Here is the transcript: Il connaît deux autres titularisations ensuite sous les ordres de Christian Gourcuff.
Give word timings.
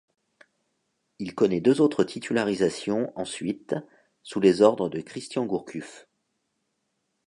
Il 1.19 1.35
connaît 1.35 1.61
deux 1.61 1.79
autres 1.79 2.03
titularisations 2.03 3.11
ensuite 3.15 3.75
sous 4.23 4.39
les 4.39 4.63
ordres 4.63 4.89
de 4.89 4.99
Christian 4.99 5.45
Gourcuff. 5.45 6.07